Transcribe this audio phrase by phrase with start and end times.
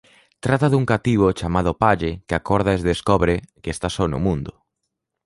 [0.43, 4.51] Trata dun cativo chamado Palle que acorda e descobre que está só no mundo.